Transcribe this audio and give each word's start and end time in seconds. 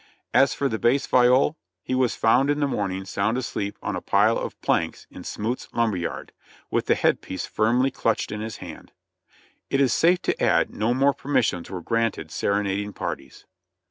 As 0.33 0.55
for 0.55 0.67
the 0.67 0.79
bass 0.79 1.05
viol, 1.05 1.55
he 1.83 1.93
was 1.93 2.15
found 2.15 2.49
in 2.49 2.59
the 2.59 2.65
morning 2.67 3.05
sound 3.05 3.37
asleep 3.37 3.77
on 3.83 3.95
a 3.95 4.01
pile 4.01 4.35
of 4.35 4.59
planks 4.61 5.05
in 5.11 5.23
Smoot's 5.23 5.67
lumber 5.73 5.95
yard, 5.95 6.31
with 6.71 6.87
the 6.87 6.95
head 6.95 7.21
piece 7.21 7.45
firmly 7.45 7.91
clutched 7.91 8.31
in 8.31 8.41
his 8.41 8.57
hand. 8.57 8.93
It 9.69 9.79
is 9.79 9.93
safe 9.93 10.23
to 10.23 10.43
add 10.43 10.73
no 10.73 10.95
more 10.95 11.13
permissions 11.13 11.69
were 11.69 11.83
granted 11.83 12.31
serenading 12.31 12.93
parties. 12.93 13.45